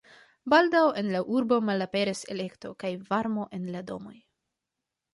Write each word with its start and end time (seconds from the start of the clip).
Baldaŭ 0.53 0.81
en 1.01 1.11
la 1.17 1.21
urbo 1.35 1.59
malaperis 1.69 2.23
elektro 2.39 2.75
kaj 2.85 2.93
varmo 3.13 3.49
en 3.59 3.73
la 3.77 3.89
domoj. 3.93 4.21